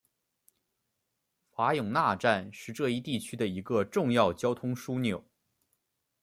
[1.57, 5.23] 瓦永纳站是这一地区的一个重要交通枢纽。